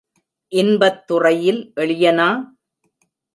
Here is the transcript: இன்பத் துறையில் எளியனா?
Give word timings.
இன்பத் 0.51 1.07
துறையில் 1.07 1.61
எளியனா? 1.75 2.27